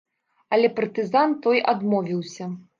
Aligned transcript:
Але 0.57 0.71
партызан 0.79 1.37
той 1.45 1.63
адмовіўся. 1.75 2.53